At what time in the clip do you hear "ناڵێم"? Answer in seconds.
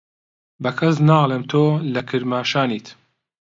1.07-1.43